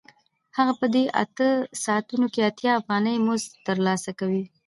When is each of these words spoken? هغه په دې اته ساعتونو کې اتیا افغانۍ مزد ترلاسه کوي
هغه 0.57 0.73
په 0.79 0.87
دې 0.93 1.03
اته 1.23 1.47
ساعتونو 1.83 2.25
کې 2.33 2.41
اتیا 2.49 2.71
افغانۍ 2.79 3.15
مزد 3.27 3.51
ترلاسه 3.67 4.11
کوي 4.19 4.43